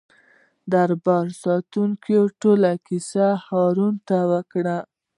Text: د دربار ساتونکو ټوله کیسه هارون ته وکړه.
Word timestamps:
د 0.71 0.73
دربار 0.73 1.25
ساتونکو 1.43 2.17
ټوله 2.41 2.71
کیسه 2.87 3.27
هارون 3.45 3.93
ته 4.07 4.17
وکړه. 4.31 4.77